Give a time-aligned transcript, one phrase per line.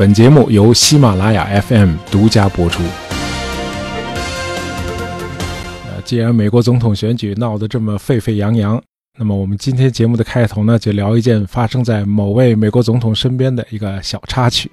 [0.00, 2.82] 本节目由喜马拉雅 FM 独家播出。
[5.84, 8.82] 呃，既然美国总统选举闹得这么沸沸扬扬，
[9.18, 14.72] 那么我们今天节目的开头呢，就聊一件发生在某位美国总统身边的一个小插曲。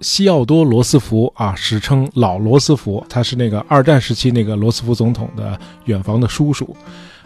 [0.00, 6.76] 西奥多·罗斯福啊，史称老罗斯福，他是那个二战时期那个罗斯福总统的远房的叔叔。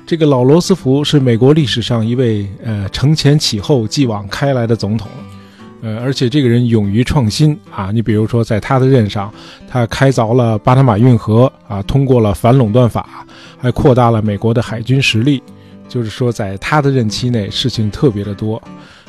[0.07, 5.07] 这个老罗斯福是美国历史上一位呃承前启后、继往开来的总统。
[5.83, 7.91] 呃，而且这个人勇于创新啊！
[7.93, 9.33] 你比如说，在他的任上，
[9.69, 13.27] 他开凿了巴拿马运河啊，通过了反垄断法，
[13.59, 15.43] 还扩大了美国的海军实力。
[15.89, 18.61] 就是说，在他的任期内，事情特别的多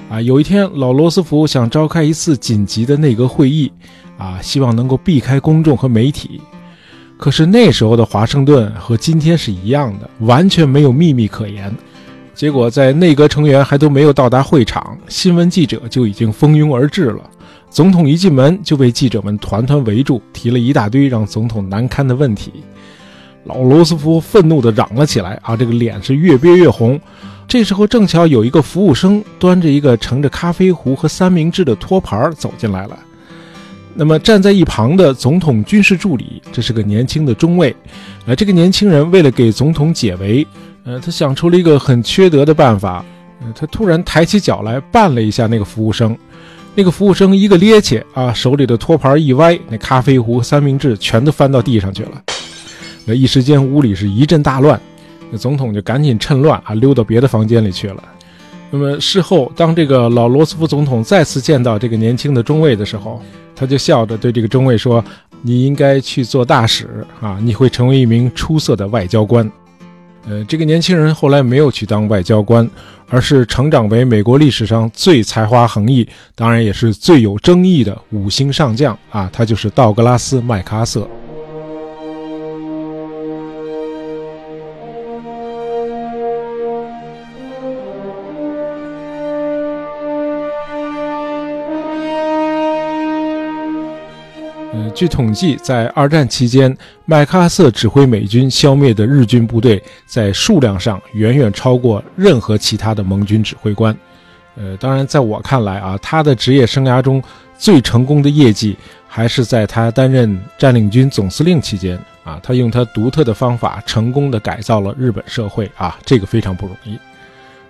[0.09, 0.21] 啊。
[0.21, 3.71] 有一天，老罗斯福想召开一次紧急的内阁会议
[4.17, 6.39] 啊，希望能够避开公众和媒体。
[7.17, 11.73] 可是那时候的华盛顿和今天是一样的，完全没有秘密可言。
[12.37, 17.27] 结果，在内阁成员还都没有到达会场，新闻记者就已经蜂拥而至了。
[17.67, 22.53] 总统一进门就被记者们团团围住，提了一大堆让总统难堪的问题。
[23.43, 26.99] 老罗斯福愤怒地嚷了起来：“啊，这个脸是越憋越红。”
[27.47, 32.99] 这时候，正巧有一个服务生端着一个盛着咖啡壶和三明治的托盘走进来了。
[33.95, 37.75] 那么，站在一旁的总统军事助理，这是个年轻的中尉。
[38.27, 40.45] 呃，这个年轻人为了给总统解围。
[40.87, 43.03] 呃，他想出了一个很缺德的办法。
[43.41, 46.17] 呃，他突然抬起脚来绊了一下那个服务生，
[46.73, 52.23] 那个服务生一个趔趄啊，手里的托盘一歪，那咖啡壶、三明治全都翻到地上去了。
[53.03, 54.79] 那一时间屋里是一阵大乱，
[55.29, 58.01] 那总统就赶紧趁乱啊溜到别的房间里去了。
[58.71, 63.21] 那么事后，当这个老罗斯福总统再次见到这个年轻的中尉的时候，
[63.53, 65.03] 他就笑着对这个中尉说
[65.43, 69.49] ：“你应该去做大使啊，你会成为一名出色的外交官。”
[70.29, 72.69] 呃，这个年轻人后来没有去当外交官，
[73.07, 81.07] 而是成长为美国历史上最才华横溢，当然也是最有争议的五星上将啊，他就是道格拉斯·麦克阿瑟。
[94.93, 103.95] 据统计，在二战期间，麦克阿瑟指挥美军消灭的日军部队，在数量上远远超过任何其他的盟军指挥官。
[104.55, 107.21] 呃，当然，在我看来啊，他的职业生涯中
[107.57, 108.75] 最成功的业绩，
[109.07, 116.97] 还是在他担任占领军总司令期间啊，他用他独特的方法，成功的改造了日本社会啊，这个非常不容易。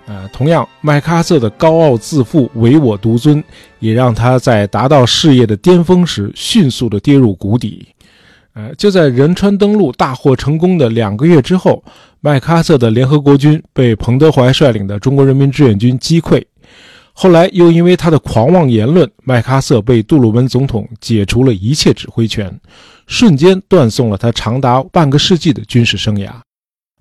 [0.07, 3.43] 呃，同样，麦克阿瑟的高傲自负、唯我独尊，
[3.79, 7.85] 也让他在达到事业的巅峰时迅速的跌入谷底。
[8.53, 11.83] 呃，就在仁川登陆大获成功的两个月之后，
[12.21, 16.41] 麦克阿瑟的联合国军被彭德怀率领的中国人民志愿军击溃。
[17.11, 22.49] 后来又因为他的狂妄言论，麦克阿瑟被杜鲁门总统解除了一切指挥权，
[23.07, 26.29] 瞬间断送了他长达半个世纪的军事生涯。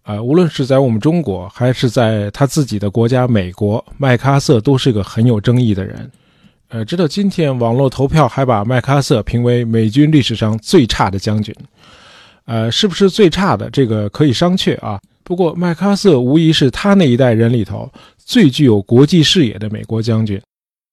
[0.07, 6.09] 啊，无论是在我们中国，还是在他自己的国家美国，麦克阿瑟都是个很有争议的人。
[6.69, 11.53] 呃，直到今天，网络投票还把麦克阿瑟评为美军历史上最差的将军。
[12.45, 13.69] 呃，是不是最差的？
[13.71, 15.01] 这个可以商榷啊。
[15.25, 20.41] 不过，麦克阿瑟无疑是他那一代人里头最具有国际视野的美国将军。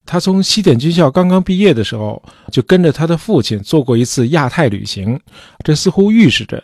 [0.07, 2.19] 他从西点军校刚刚毕业的时候，
[2.51, 5.19] 就跟着他的父亲做过一次亚太旅行，
[5.63, 6.63] 这似乎预示着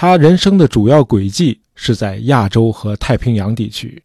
[0.00, 1.58] 他人生的主要轨迹。
[1.80, 4.02] 是在亚洲和太平洋地区，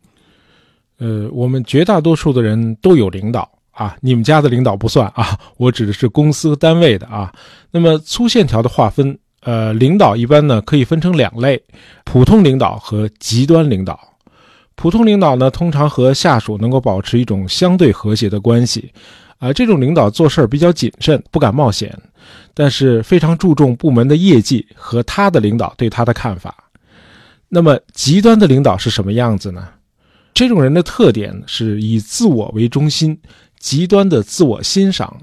[1.00, 7.34] 呃，我们绝大多数的人都有领导啊，你们家的领导不算啊， 我指的是公司单位的啊。
[7.72, 11.60] 那么粗线条的划分，呃，领导一般呢可以分成两类：
[12.04, 14.00] 普通领导和极端领导。
[14.76, 18.94] 普通领导呢，通常和下属能够保持一种相对和谐的关系，
[19.44, 21.94] 而，这种领导做事比较谨慎，不敢冒险，
[22.54, 26.56] 但是非常注重部门的业绩和他的领导对他的看法。
[27.50, 29.68] 那么极端的领导是什么样子呢？
[30.34, 33.20] 这种人的特点是以自我为中心，
[33.60, 35.14] 极端的自我欣赏，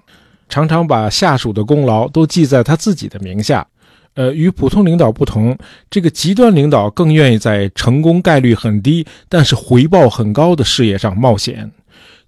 [0.51, 3.67] 常常把下属的功劳都记在他自己的名下。
[4.15, 5.57] 呃，与普通领导不同，
[5.89, 11.73] 这个极端领导更愿意在成功概率很低，但是回报很高的事业上冒险。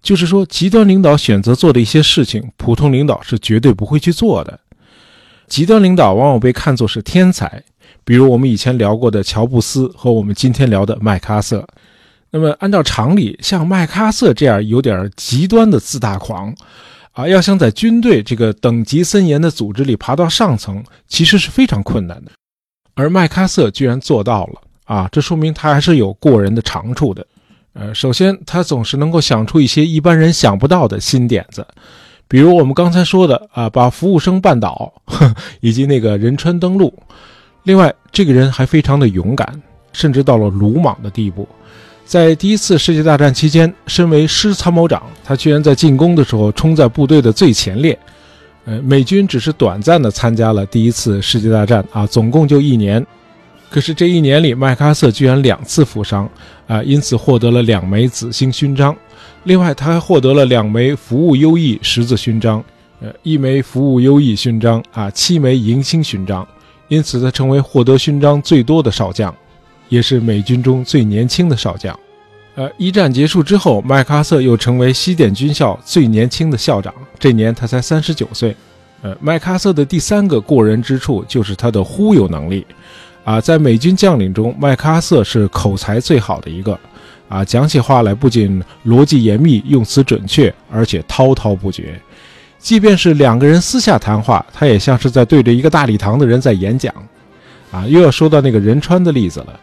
[0.02, 4.58] 就是说，极端领导选择做的一些事情，普通领导是绝对不会去做的。
[5.46, 7.62] 极端领导往往被看作是天才。
[8.04, 11.64] 比如我们以前聊过的乔布斯和我们今天聊的麦克阿瑟，
[12.30, 16.52] 那么按照常理，像麦克阿瑟这样有点极端的自大狂，
[17.12, 22.32] 啊，要想在军队这个等级森严的组织里爬到上层，其实是非常困难的。
[22.94, 27.24] 而麦克阿瑟居然做到了，啊，这说明他还是有过人的长处的。
[27.74, 31.66] 呃，首先他总是能够想出一些一般人想不到的新点子。
[32.28, 34.92] 比如我们刚才说的啊，把服务生绊倒，
[35.60, 36.92] 以及那个仁川登陆。
[37.64, 39.60] 另外，这个人还非常的勇敢，
[39.92, 41.46] 甚至到了鲁莽的地步。
[42.04, 47.98] 在第一次世界大战期间，身为师参谋长，他居然在进攻的时候冲在部队的最前列。
[48.64, 53.04] 呃，美军只是短暂的参加了第一次世界大战啊，总共就一年。
[53.72, 56.28] 可是这一年里，麦克阿瑟居然两次负伤
[56.66, 58.94] 啊，因此获得了两枚紫星勋章。
[59.44, 62.62] 另外，他还获得了两枚服务优异十字勋章，
[63.00, 66.46] 呃，一枚服务优异勋章啊，七枚银星勋章。
[66.88, 69.34] 因此，他成为获得勋章最多的少将，
[69.88, 71.98] 也是美军中最年轻的少将。
[72.56, 78.54] 呃，一战结束之后，麦克阿瑟又成为西点军校最年轻的校长，这年他才三十九岁。
[79.00, 82.66] 呃，麦克阿瑟的第三个过人之处就是他的忽悠能力。
[83.24, 86.78] 啊，在美军将领中，麦克阿瑟是口才最好的一个。
[87.28, 91.98] 啊，讲起话来不仅逻辑严密、用词准确，而且滔滔不绝。
[92.58, 96.94] 即便是两个人私下谈话，他也像是在对着一个大礼堂的人在演讲。
[97.70, 99.60] 啊，又要说到那个仁川的例子了。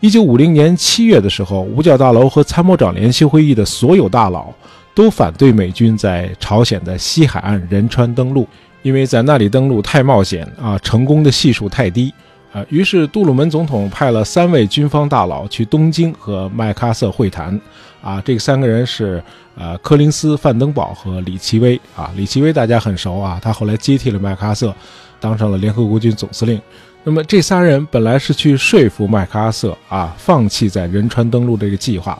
[0.00, 4.52] 一九五零年七月的时候，五角大楼和参谋长联席会议的所有大佬
[4.96, 8.48] 都反对美军在朝鲜的西海岸仁川登陆，
[8.82, 12.12] 因为在那里登陆太冒险啊，成功的系数太低。
[12.52, 17.58] 啊，于是杜鲁门总统派了三位军方大佬去东京和麦克阿瑟会谈。
[18.02, 19.22] 啊，这三个人是
[19.56, 21.80] 呃柯林斯、范登堡和李奇微。
[21.96, 24.74] 啊，李奇微大家很熟啊，他后来接替了麦克阿瑟，
[25.20, 26.60] 当上了联合国军总司令。
[27.04, 32.18] 那么这三人本来是去说服麦克阿瑟啊，放弃在仁川登陆这个计划。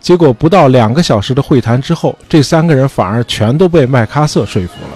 [0.00, 4.87] 结果不到两个小时的会谈之后，这三个人反而全都被麦克阿瑟说服了。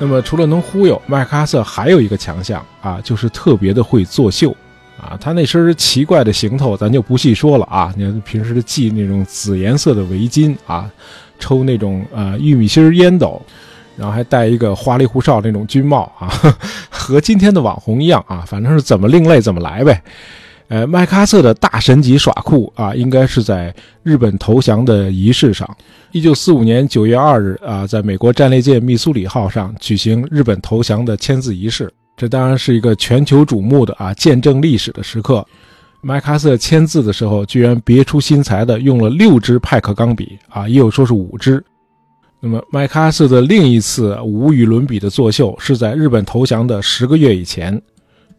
[0.00, 4.50] 那么，除了能忽悠，麦克阿瑟还有一个强项啊，就是特别的会作秀
[4.98, 5.14] 啊。
[5.20, 7.92] 他那身奇怪的行头，咱就不细说了啊。
[7.94, 10.90] 你看平时系那种紫颜色的围巾啊，
[11.38, 13.40] 抽那种呃玉米芯烟斗，
[13.94, 16.32] 然后还戴一个花里胡哨那种军帽啊，
[16.88, 20.02] 和今天的网红一样啊，反正是怎么另类怎么来呗。
[20.70, 23.74] 呃，麦克阿瑟的大神级耍酷啊，应该是在
[24.04, 25.68] 日本投降的仪式上。
[26.12, 35.44] 一九四五年九月二日啊，在美国战列舰密苏里号上举行日本投降的签字仪式，这当然是一个全球瞩目的啊，见证历史的时刻。
[36.02, 41.60] 麦克阿瑟签字的时候，居然别出心裁的用了六支派克钢笔啊，也有说是五支。
[42.38, 47.82] 那么，麦克阿瑟的另一次无与伦比的作秀，是在日本投降的十个月以前。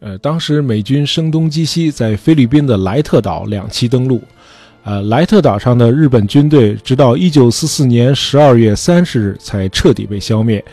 [0.01, 4.19] 呃，当时美军声东击西，在菲律宾的莱特岛两栖登陆。
[4.83, 10.63] 呃，莱特岛上的日本军队直到1944年12月30日才彻底被消灭。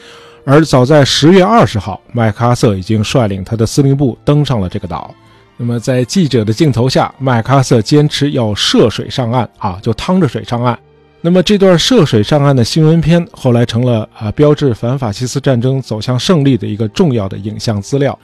[0.46, 5.14] 而早在10月20号，麦克阿瑟已经率领他的司令部登上了这个岛。
[5.58, 10.78] 那么，在记者的镜头下，麦克阿瑟坚持要涉水上岸啊，就趟着水上岸。
[11.20, 18.18] 那么，这段涉水上岸的新闻片后来成了啊，标志反法西斯战争走向胜利的一个重要的影像资料。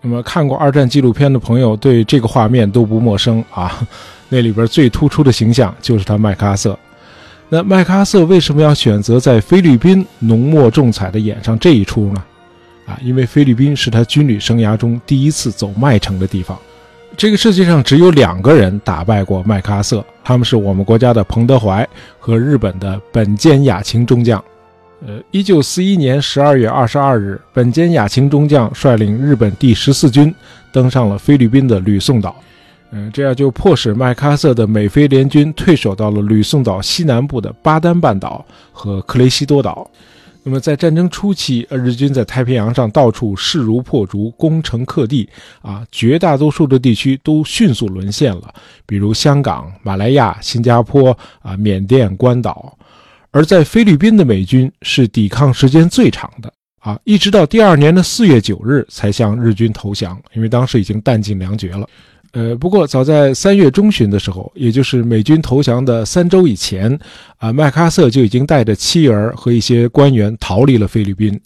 [0.00, 3.80] 那么看过二战纪录片的朋友对这个画面都不陌生啊，
[4.28, 6.78] 那里边最突出的形象就是他麦克阿瑟。
[7.48, 12.22] 那麦克阿瑟为什么要选择在菲律宾浓墨重彩的演上这一出呢？
[12.86, 16.58] 啊，因为菲律宾是他军旅生涯中第一次走麦城的地方。
[17.16, 21.86] 这个世界上只有两个人打败过麦克阿瑟，他们是我们国家的彭德怀
[22.18, 24.42] 和日本的本间雅晴中将。
[25.06, 30.34] 呃，一九四一年十二月二十二日，本间雅晴中将率领日本第十四军
[30.72, 32.34] 登上了菲律宾的吕宋岛。
[32.90, 39.88] 嗯，这样就迫使麦克阿瑟的美菲联军退守到了吕宋岛西南部的巴丹半岛和克雷西多岛。
[40.42, 45.28] 那么，在战争初期，日军在太平洋上到处势如破竹，攻城克地，
[45.60, 48.52] 啊，绝大多数的地区都迅速沦陷了，
[48.86, 52.76] 比如香港、马来亚、新加坡、啊，缅甸、关岛。
[53.30, 61.86] 而在菲律宾的美军是抵抗时间最长的啊，一直到第二年的四月九日才向日军投降，因为当时已经弹尽粮绝了。
[62.32, 66.96] 呃，不过早在三月中旬的时候，也就是美军投降的三周以前，
[67.38, 71.38] 啊，麦克阿瑟就已经带着妻儿和一些官员逃离了菲律宾，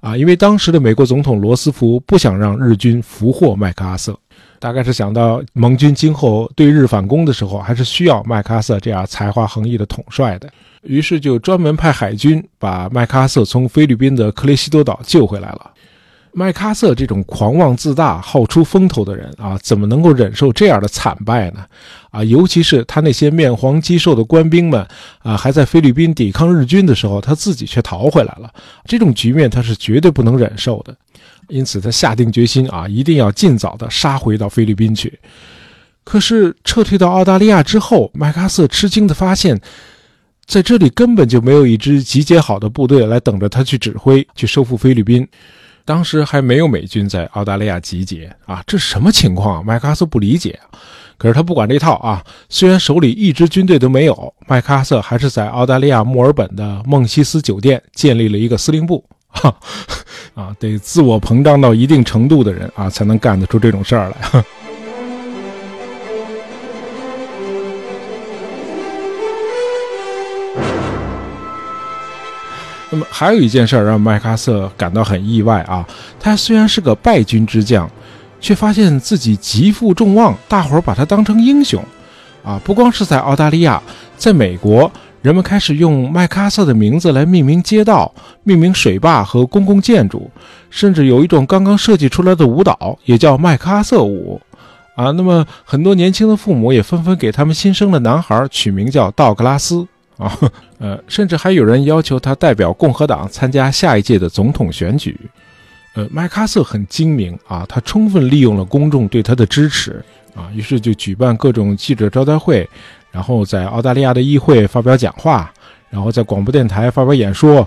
[0.00, 4.16] 啊，因为当时的美国总统罗斯福不想让日军俘获麦克阿瑟，
[4.60, 10.48] 大概是想到盟军今后对日反攻的时候，还是需要麦克阿瑟这样才华横溢的统帅的。
[10.86, 15.70] 于是就专门派海军把麦克阿瑟从菲律宾的克雷西多岛救回来了。
[16.32, 21.64] 麦克阿瑟这种狂妄自大、好出风头的人啊，怎么能够忍受这样的惨败呢？
[22.10, 24.86] 啊，尤其是他那些面黄肌瘦的官兵们
[25.22, 28.52] 啊，还在菲律宾抵抗日军的时候，他自己却逃回来了。
[28.84, 30.94] 这种局面他是绝对不能忍受的，
[31.48, 35.18] 因此他下定决心啊，一定要尽早的杀回到菲律宾去。
[36.04, 39.58] 可是撤退到澳大利亚之后，麦克阿瑟吃惊地发现，
[40.46, 45.26] 在这里根本就没有一支集结好的部队来等着他去指挥、去收复菲律宾。
[45.84, 49.64] 当时还没有美军在澳大利亚集结啊，这什么情况？
[49.64, 50.58] 麦克阿瑟不理解。
[51.18, 59.04] 可是他不管这套啊，虽然手里一支军队都没有，麦克阿瑟还是在澳大利亚墨尔本的孟西斯酒店建立了一个司令部。
[59.28, 59.54] 哈，
[60.34, 64.44] 啊，得自我膨胀到一定程度的人啊，才能干得出这种事儿来。
[72.90, 75.84] 那么还有一件事让麦克阿瑟感到很意外啊，
[76.20, 77.90] 他虽然是个败军之将，
[78.40, 81.82] 却发现自己极负众望，大伙儿把他当成英雄，
[82.44, 83.82] 啊，不光是在澳大利亚，
[84.16, 84.90] 在美国，
[85.20, 88.14] 人们开始用麦克阿瑟的名字来命名街道、
[88.44, 90.30] 命名水坝和公共建筑，
[90.70, 94.40] 甚至有一种刚刚设计出来的舞蹈，也叫麦克阿瑟舞，
[94.94, 99.84] 啊，那么很多年轻的父母也纷纷给他们新生的男孩取名叫道格拉斯。
[100.16, 100.38] 啊，
[100.78, 105.18] 呃，甚至还有人要求他代表共和党参加下一届的总统选举。
[105.94, 110.04] 呃，麦克阿瑟很精明啊，他充分利用了公众对他的支持
[110.34, 112.68] 啊，于是就举办各种记者招待会，
[113.10, 115.52] 然后在澳大利亚的议会发表讲话，
[115.90, 117.66] 然后在广播电台发表演说。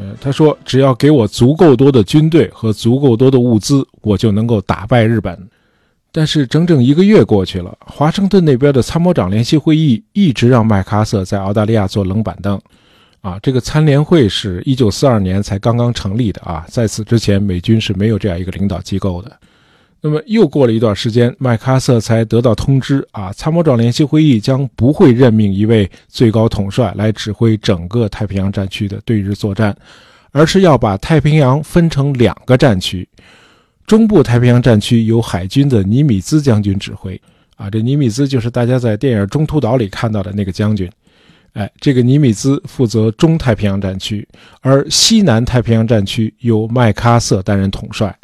[0.00, 5.36] 呃，他说：“只要给我足够多的军队和足够多的物资，我就能够打败日本。”
[6.10, 12.60] 但是整整一个月过去了，华盛顿那边的参谋长联席会议一直让麦克阿瑟在澳大利亚坐冷板凳。
[13.20, 19.36] 啊，这个参联会是一九四二年才刚刚成立的啊，在此之前美军是没有这样一个领导机构的。
[20.00, 29.76] 那么又过了一段时间，麦克阿瑟才得到通知啊，参谋长联席会议将不会任命一位最高统帅来指挥整个太平洋战区的对日作战，
[30.30, 33.06] 而是要把太平洋分成两个战区。
[33.88, 37.18] 中部太平洋战区由海军的尼米兹将军指挥，
[37.56, 40.86] 啊，这尼米兹就是大家在电影《中途岛》里看到的那个将军，
[41.54, 44.28] 哎，这个尼米兹负责中太平洋战区，
[44.60, 48.14] 而西南太平洋战区由麦克阿瑟担任统帅。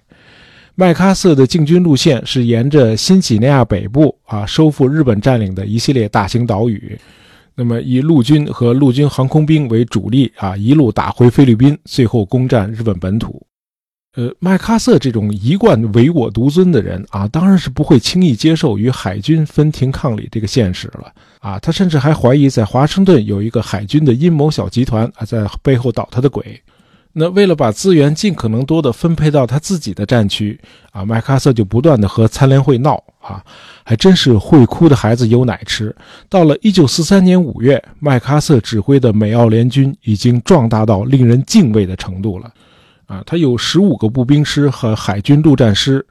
[0.75, 6.99] 麦克阿瑟的进军路线是沿着新几内亚北部啊，收复日本占领的一系列大型岛屿，
[7.54, 13.42] 那么以陆军和陆军航空兵为主力啊，一路打回菲律宾，最后攻占日本本土。
[14.16, 21.59] 呃，麦克阿瑟这种一贯唯我独尊的人啊，当然是不会轻易接受与海军分庭抗礼这个现实了啊。
[21.59, 26.61] 他甚至还怀疑在华盛顿有一个海军的阴谋小集团啊，在背后捣他的鬼。
[27.16, 30.61] 那为了把资源尽可能多的分配到他自己的战区
[30.92, 33.42] 啊，麦克阿瑟就不断的和参联会闹啊，
[33.85, 35.94] 还真是会哭的孩子有奶吃。
[36.28, 42.52] 到了一九四三年五月，麦克阿瑟指挥的美澳联军已经壮大到令人敬畏的程度了。
[43.06, 46.04] 啊，他有十五个步兵师和海军陆战师，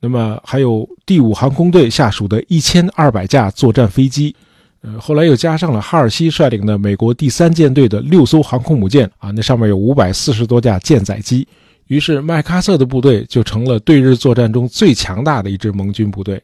[0.00, 4.34] 那么还有第五航空队下属的一千二百架作战飞机，
[4.80, 11.46] 呃，后来又加上了哈尔西率领的美国第三舰队的六艘航空母舰啊，那上面有五百四十多架舰载机，
[11.88, 16.42] 于是麦克阿瑟的部队就成了对日作战中最强大的一支盟军部队。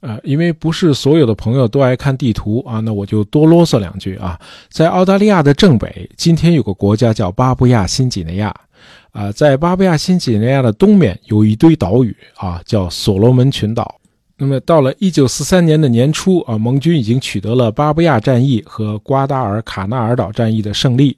[0.00, 8.52] 呃，因为不是所有的朋友都爱看地图啊，那我就多啰嗦两句啊，在澳大利亚的正北，今天有个国家叫巴布亚新几内亚。
[9.12, 13.96] 啊，在巴布亚新几内亚的东面有一堆岛屿啊，叫所罗门群岛。
[14.36, 21.16] 那么到了一九四三年的年初啊，盟军已经取得了巴布亚战役和瓜达尔卡纳尔岛战役的胜利，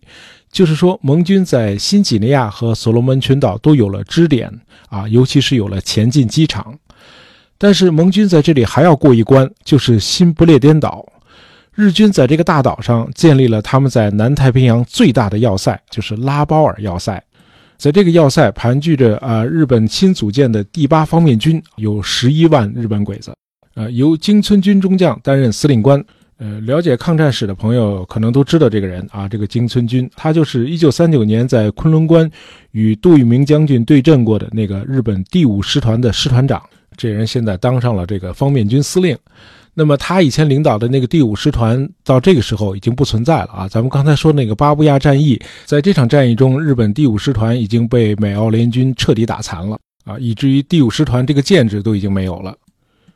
[0.51, 4.51] 就是说盟军在新几内亚和所罗门群岛都有了支点
[4.89, 6.77] 啊，尤其是有了前进机场。
[7.59, 11.07] 但是盟军在这里还要过一关，就是新不列颠岛。
[11.75, 17.23] 日军在这个大岛上建立了他们在南太平洋最大的要塞，就是拉包尔要塞。
[17.83, 23.35] 在这个要塞盘踞着啊，日本新组建的第八方面军有十一万日本鬼子，
[23.75, 26.01] 呃，由金村军中将担任司令官。
[26.39, 32.31] 呃，了解抗战史的朋友可能都知道这个人啊，这个金村军，他就是一九三九年在昆仑关
[32.71, 36.63] 与杜聿明将军对阵过的那个日本第五师团的师团长。
[36.97, 39.19] 这人现在当上了这个方面军司令。
[39.75, 43.69] 那么他以前领导的那个第五师团到这个时候已经不存在了啊！
[43.69, 52.55] 咱们刚才说那个巴布亚战役，在这场战役中，日本第五师团已经被美澳联军彻底打残了啊，以至于第五师团这个建制都已经没有了。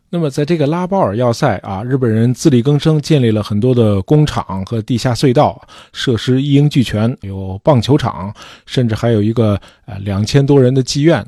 [0.08, 5.60] 那么在这个拉包尔要塞啊，日本人自力更生，建立了很多的工厂和地下隧道，
[5.92, 8.32] 设施一应俱全，有棒球场，
[8.64, 11.22] 甚至还有一个呃两千多人的妓院。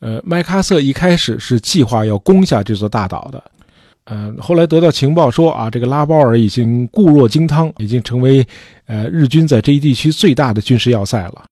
[0.00, 3.42] 呃，麦克阿瑟一开始是计划要攻下这座大岛的。
[4.08, 8.46] 嗯，后来得到情报说啊，这个拉包尔已经固若金汤，已经成为
[8.86, 11.44] 呃日军在这一地区最大的军事要塞了。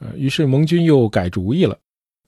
[0.00, 1.76] 呃，于是盟军又改主意了。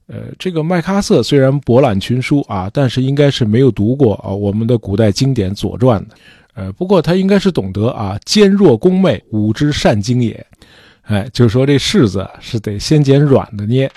[0.06, 6.14] 呃，这个麦克阿瑟虽然博览群书啊，但是应该是没有读过啊我们的古代经典《左传》的。
[6.54, 10.46] 呃，不过他应该是懂得啊，坚若弓妹，武之善经也。
[11.02, 13.90] 哎，就是说这柿子是得先捡软的捏。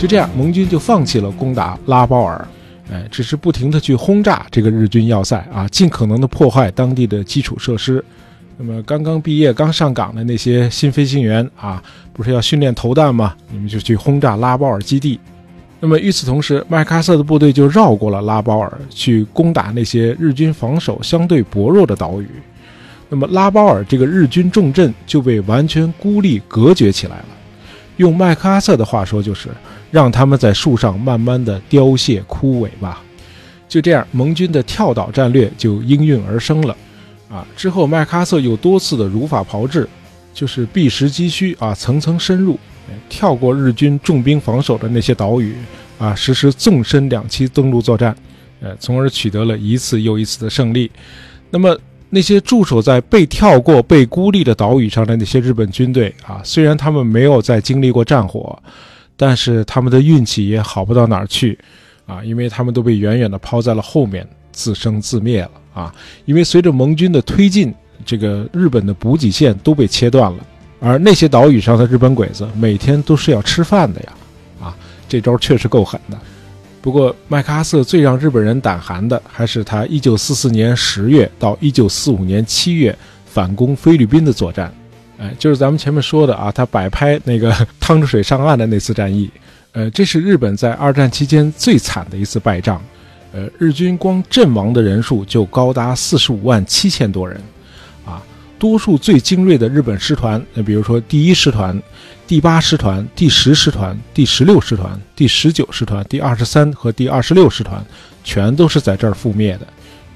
[0.00, 2.48] 就这样，盟军就放弃了攻打拉包尔，
[2.90, 8.02] 哎，只是不停的去轰炸这个日军要塞啊，尽可能的破坏当地的基础设施。
[8.56, 11.82] 那么刚刚毕业、刚上岗的那些新飞行员啊，
[12.14, 13.36] 不是要训练投弹吗？
[13.52, 15.20] 你们就去轰炸拉包尔基地。
[15.80, 22.28] 那么与此同时，麦克阿瑟的部队就绕过了拉包尔，去攻打那些日军防守相对薄弱的岛屿。
[23.10, 27.26] 那么拉包尔这个日军重镇就被完全孤立隔绝起来了。
[28.00, 29.50] 用麦克阿瑟的话说，就是
[29.90, 33.02] 让他们在树上慢慢的凋谢枯萎吧。
[33.68, 36.74] 就这样，盟军的跳岛战略就应运而生了。
[37.28, 39.86] 啊，之后麦克阿瑟又多次的如法炮制，
[40.32, 42.58] 就是避实击虚啊，层层深入，
[43.10, 45.54] 跳过日军重兵防守的那些岛屿
[45.98, 48.16] 啊，实施纵深两栖登陆作战，
[48.62, 50.90] 呃，从而取得了一次又一次的胜利。
[51.50, 51.78] 那么
[52.10, 58.60] 那些驻守在被跳过、被孤立的岛屿上的那些日本军队啊，虽然他们没有再经历过战火，
[59.16, 61.58] 但是他们的运气也好不到哪儿去
[62.06, 65.50] 啊，因为他们都被远远的抛在了后面，自生自灭了。
[65.72, 67.72] 啊，因为随着盟军的推进，
[68.04, 70.38] 这个日本的补给线都被切断了，
[70.80, 74.12] 而那些岛屿上的日本鬼子每天都是要吃饭的呀，
[74.60, 74.76] 啊，
[75.08, 76.18] 这招确实够狠的。
[76.82, 82.96] 不过麦克阿瑟最让日本人胆寒的，还是他1944年10月到1945年7月
[83.26, 84.72] 反攻菲律宾的作战，
[85.18, 89.30] 哎，就是咱们前面说的啊，他摆拍那个趟着水上岸的那次战役，
[89.72, 92.82] 呃，这是日本在二战期间最惨的一次败仗。
[93.32, 97.40] 呃，日军光阵亡的人数就高达四十五万七千多人，
[98.60, 101.82] 多数最精锐的日本师团，那比如说第一师团、
[102.26, 107.82] 第八师团、第十师团、第十六师团、第十九师团、第二十三和第二十六师团，
[108.22, 109.66] 全都是在这儿覆灭的。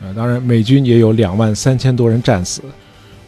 [0.02, 2.60] 呃，当然美军也有两万三千多人战死。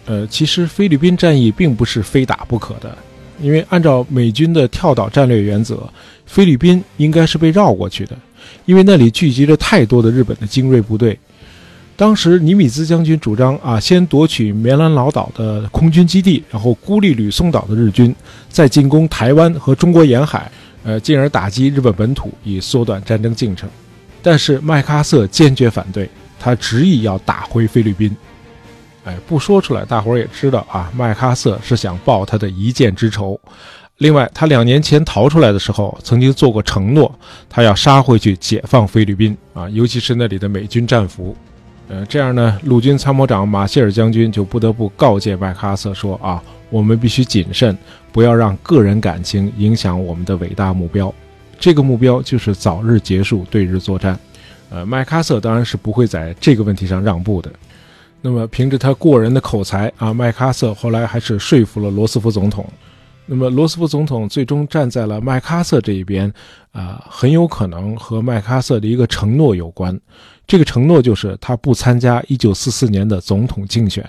[0.04, 2.96] 呃，其实菲律宾战役并不是非打不可的，
[3.40, 5.88] 因为按照美军的跳岛战略原则，
[6.26, 8.14] 菲律宾应该是被绕过去的。
[8.66, 11.18] 因为那里聚集着太多的日本的精锐部队，
[11.96, 18.14] 当时尼米兹将军主张啊，先夺取棉兰老岛的空军基地，然后孤立吕宋岛的日军，
[18.50, 20.50] 再进攻台湾和中国沿海，
[20.84, 23.66] 呃，进而打击日本本土，以缩短战争进程。
[24.20, 26.06] 但是麦克阿瑟坚决反对，
[26.38, 28.14] 他执意要打回菲律宾。
[29.04, 33.40] 哎，不说出来，大伙儿也知道啊，麦克阿瑟是想报他的一箭之仇。
[33.98, 37.10] 另外，他两年前逃出来的时候，曾经做过承诺，
[37.48, 41.34] 他要杀回去解放菲律宾啊，尤其是那里的美军战俘。
[41.88, 47.76] 呃，这样呢，陆军参谋长马歇尔将军就不得不告诫麦克阿瑟说：“啊，我们必须谨慎，
[48.10, 51.14] 不要让个人感情影响我们的伟大目标。
[51.58, 54.18] 这个目标就是早日结束对日作战。”
[54.68, 57.48] 呃，麦克阿瑟当然是不会在这个问题上让步的。
[58.20, 62.68] 那么，凭着他过人的口才啊，麦克阿瑟后来还是说服了罗斯福总统。
[63.26, 66.32] 那么，罗斯福总统最终站在了麦克阿瑟这一边，
[66.70, 69.98] 啊，很有可能和麦克阿瑟的一个承诺有关。
[70.46, 74.08] 这个承诺就是他不参加1944年的总统竞选。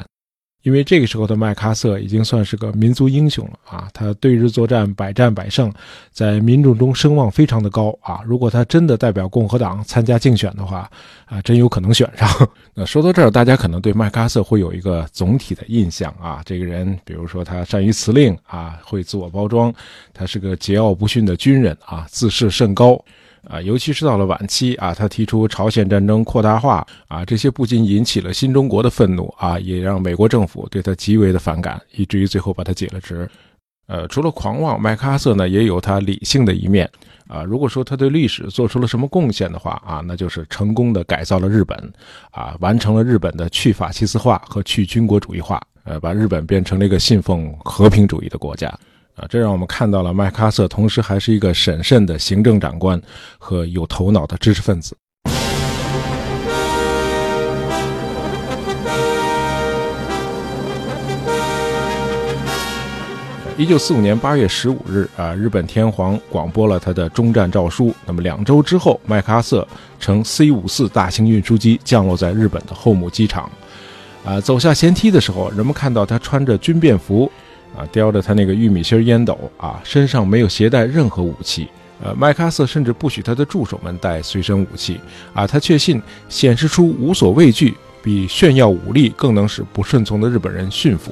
[0.64, 5.72] 因为这个时候的麦克阿瑟已经算是个民族英雄了啊，他对日作战百战百胜，
[6.12, 8.20] 在民众中声望非常的高啊。
[8.26, 10.90] 如果他真的代表共和党参加竞选的话，
[11.26, 12.28] 啊，真有可能选上。
[12.80, 19.74] 那说到这儿，大家可能对麦克阿瑟会有一个总体的印象啊，这个人，比如说他善于辞令啊，会自我包装，
[20.14, 23.04] 他是个桀骜不驯的军人啊，自视甚高。
[23.48, 33.28] 啊，尤其是到了晚期啊，他提出朝鲜战争扩大化啊，这些不仅引起了新中国的愤怒啊，也让美国政府对他极为的反感，以至于最后把他解了职。
[33.88, 36.90] 呃，除了狂妄，麦克阿瑟呢也有他理性的一面
[37.28, 37.42] 啊。
[37.44, 41.78] 如果说他对历史做出了什么贡献的话啊，那就是成功的改造了日本
[42.32, 48.68] 啊，完成了日本的去法西斯化和去军国主义化，呃，把日本变成了一个信奉和平主义的国家。
[49.16, 53.02] 啊，这让我们看到了麦克阿瑟同时还是一个审慎的行政长官
[53.40, 54.96] 和有头脑的知识分子。
[63.58, 67.92] 一九四五年八月十五日，啊，日本天皇广播了他的终战诏书。
[68.06, 69.68] 那么两周之后，麦克阿瑟
[70.00, 73.50] 乘 C 五四大型运输机降落在日本的后母机场。
[74.24, 77.30] 啊，走下舷梯的时候，人们看到他穿着军便服。
[77.76, 81.68] 啊，叼着他那个玉米芯烟斗啊，身上没有携带任何武器。
[82.04, 85.00] 呃，麦克阿瑟甚至不许他的助手们带随身武器。
[85.34, 91.12] 啊，他确信显示出无所畏惧，比炫耀武力更能使不顺从的日本人驯服。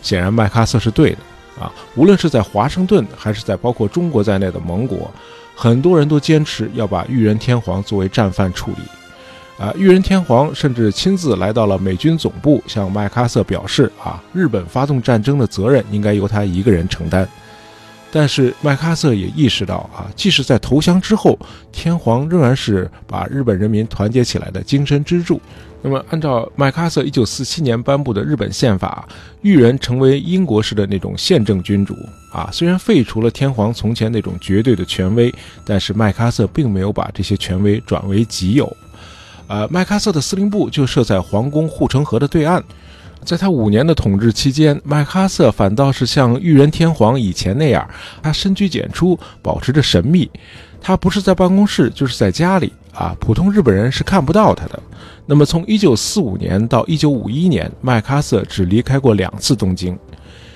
[0.00, 1.18] 显然麦克阿瑟是对的
[1.60, 1.72] 啊。
[1.94, 5.10] 无论是在华盛顿，还是在包括中国在内的盟国，
[5.54, 8.82] 很多人都坚持要把裕仁天皇作为战犯处理。
[9.58, 17.28] 啊，裕仁天皇甚至亲自来到了美军总部，向麦克阿瑟表示：啊，日本发动战争的责任应该由他一个人承担。
[18.12, 21.36] 但是麦克阿瑟也意识到，啊，即使在投降之后，
[21.72, 25.40] 天皇仍然是把日本人民团结起来的精神支柱。
[25.80, 29.08] 那么，按照麦克阿瑟1947年颁布的日本宪法，
[29.42, 31.94] 裕仁成为英国式的那种宪政君主。
[32.32, 35.32] 啊，虽然废除了天皇从前那种绝对的权威，
[35.64, 38.76] 但是麦克阿瑟并没有把这些权威转为己有。
[39.46, 42.62] 呃，麦克阿瑟的司令部就设在皇宫护城河的对岸。
[43.24, 47.88] 在他五年的统治期间，麦克阿瑟反倒是像裕仁天皇以前那样，
[48.22, 50.30] 他深居简出，保持着神秘。
[50.80, 54.80] 他不是在办公室，就是在家里啊，普通日本人是看不到他的。
[55.26, 59.98] 那么，从1945年到1951年，麦克阿瑟只离开过两次东京。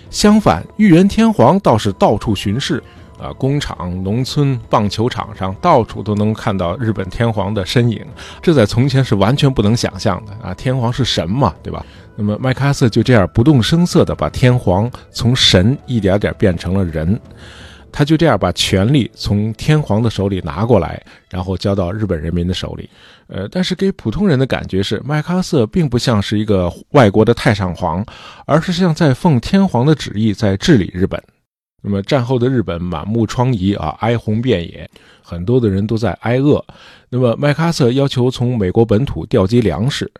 [0.09, 2.83] 相反，裕仁天皇倒是到处巡视，
[3.19, 8.05] 啊，工厂、农村、棒球场上，到处都能看到日本天皇的身影。
[8.41, 10.55] 这在从前是完全不能想象的啊！
[10.55, 11.85] 天皇是神嘛，对吧？
[12.15, 17.19] 那么麦克阿瑟就这样不动声色地把天皇从神一点点变成了人，
[17.93, 21.01] 他就这样把权力从天皇的手里拿过来，
[21.31, 22.89] 然后交到日本人民的手里。
[23.29, 28.05] 呃，但是给普通人的感觉是，麦克阿瑟并不像是一个外国的太上皇，
[28.47, 31.23] 而是像在奉天皇的旨意在治理日本。
[31.83, 34.89] 那么战后的日本满目疮痍啊，哀鸿遍野，
[35.23, 36.65] 很多的人都在挨饿。
[37.09, 40.11] 那么麦克阿瑟要求从美国本土调集粮食。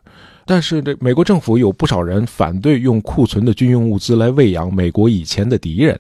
[0.45, 5.97] 但是这美国政府有不少人反对用库存的军用物资来喂养美国以前的敌人，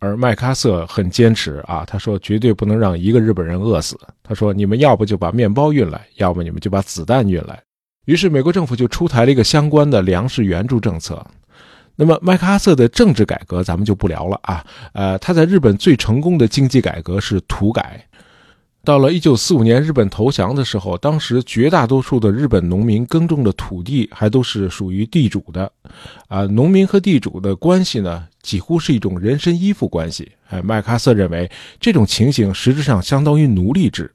[0.00, 3.98] 而麦克阿瑟很坚持啊，他说绝对不能让一个日本人饿死。
[4.22, 7.60] 他说你们要不就把面包运来，要不你们就把子弹运来。
[8.06, 11.24] 于是美国政府就出台了一个相关的粮食援助政策。
[11.96, 18.00] 那么麦克阿瑟的政治改革咱们就不聊了啊，呃，他在日本最成功的经济改革是土改。
[18.88, 25.70] 到了一九四五年日本投降的时候，当时绝大多数的日本农民耕种的土地还都是属于地主的，
[26.26, 30.32] 啊，农民和地主的关系呢，几乎是一种人身依附关系。
[30.48, 34.10] 哎，麦克阿瑟认为这种情形实质上相当于奴隶制，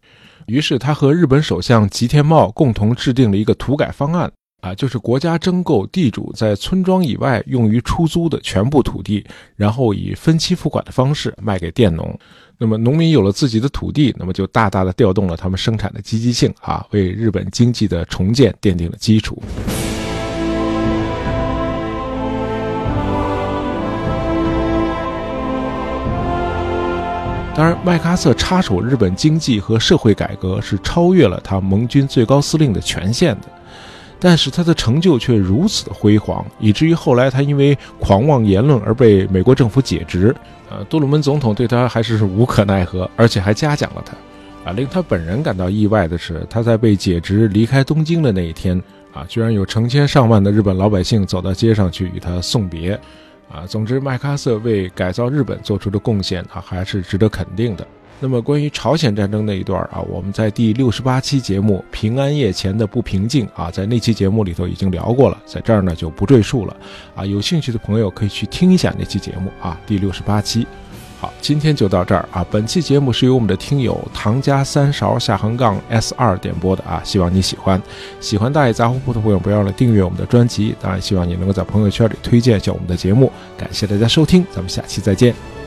[0.47, 4.31] 于是他和日本首相吉田茂共同制定了一个土改方案，
[4.61, 9.23] 啊，就是国家征购地主在村庄以外用于出租的全部土地，
[9.55, 12.19] 然后以分期付款的方式卖给佃农。
[12.63, 19.43] 那么农民有了自己的土地，那么就大大的调动了他们生产的积极性啊，为日本经济的重建奠定了基础。
[27.53, 33.47] 当然，麦克阿瑟插手日本经济和社会改革是超越了他盟军最高司令的权限的。
[34.23, 40.33] 但是他的成就却如此的辉煌，以至于后来他因为狂妄言论而被美国政府解职。
[40.71, 44.15] 呃，杜鲁门总统对他还是无可奈何，而且还嘉奖了他。
[44.63, 48.81] 啊，令他本人感到意外的是，他在被解职离开东京的那一天，
[49.11, 52.97] 啊，居然有成千上万的日本老百姓走到街上去与他送别。
[53.51, 57.85] 啊，总之，麦克阿瑟为改造日本做出的贡献，啊，还是值得肯定的。
[58.23, 66.73] 那么关于朝鲜战争那一段啊，我们在第六十八期节目《平安夜前的不平静》啊，在那期节目里头已经聊过了，在这儿呢就不赘述了
[67.15, 67.25] 啊。
[67.25, 70.65] 有兴趣的朋友可以去听一下那期节目啊，第六十八期。
[71.19, 72.45] 好，今天就到这儿啊。
[72.49, 77.81] 本期节目是由我们的听友唐家三勺下横杠 S 二点播的啊，希望你喜欢。
[78.21, 80.73] 喜欢大爷杂货铺的朋友，不要忘了订阅我们的专辑。
[80.81, 83.29] 当然，希望你能够在朋友圈里推荐一下我们的节目。
[83.57, 85.62] 感谢大家收听，咱们下期再见。